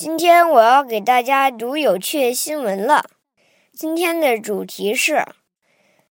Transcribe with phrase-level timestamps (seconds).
[0.00, 3.08] 今天我要给大家读有趣的新闻了。
[3.72, 5.26] 今天的主题是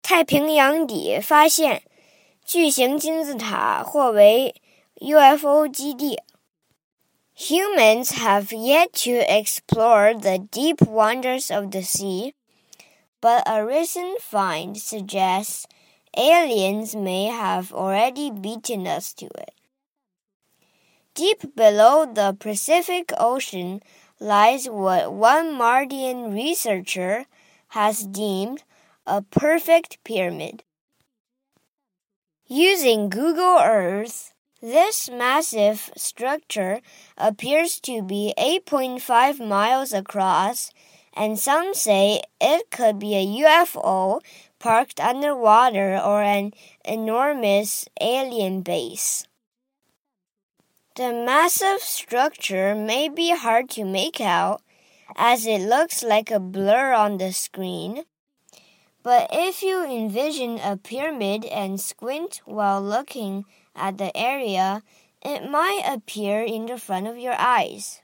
[0.00, 1.82] 太平洋底发现
[2.42, 4.54] 巨型金字塔，或为
[4.94, 6.22] UFO 基地。
[7.36, 12.32] Humans have yet to explore the deep wonders of the sea,
[13.20, 15.64] but a recent find suggests
[16.14, 19.52] aliens may have already beaten us to it.
[21.21, 23.83] Deep below the Pacific Ocean
[24.19, 27.25] lies what one Martian researcher
[27.77, 28.63] has deemed
[29.05, 30.63] a perfect pyramid.
[32.47, 36.81] Using Google Earth, this massive structure
[37.19, 40.71] appears to be 8.5 miles across,
[41.13, 44.21] and some say it could be a UFO
[44.57, 46.53] parked underwater or an
[46.83, 49.27] enormous alien base.
[50.96, 54.62] The massive structure may be hard to make out
[55.14, 58.04] as it looks like a blur on the screen.
[59.02, 64.82] But if you envision a pyramid and squint while looking at the area,
[65.22, 68.00] it might appear in the front of your eyes.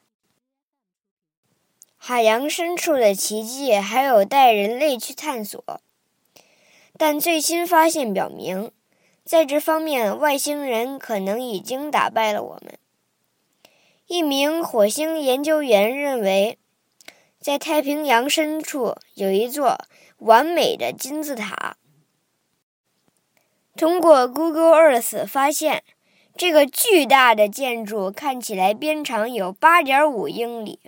[1.96, 5.64] 海洋深处的奇迹还有待人类去探索，
[6.98, 8.70] 但最新发现表明，
[9.24, 12.78] 在这方面，外星人可能已经打败了我们。
[14.07, 16.57] 一名火星研究员认为，
[17.39, 19.77] 在太平洋深处有一座
[20.19, 21.77] 完美的金字塔。
[23.75, 25.83] 通过 Google Earth 发现，
[26.35, 30.79] 这个巨大的建筑看起来边长有8.5英里。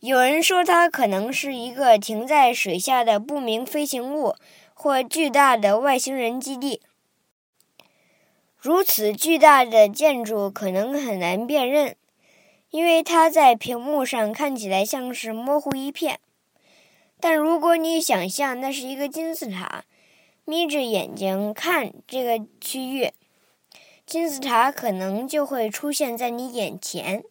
[0.00, 4.34] 有人说，它可能是一个停在水下的不明飞行物。
[4.78, 6.82] 或巨大的外星人基地，
[8.66, 11.94] 如此巨大的建筑可能很难辨认，
[12.70, 16.18] 因为它在屏幕上看起来像是模糊一片。
[17.20, 19.84] 但如果你想象那是一个金字塔，
[20.44, 23.12] 眯着眼睛看这个区域，
[24.04, 27.22] 金字塔可能就会出现在你眼前。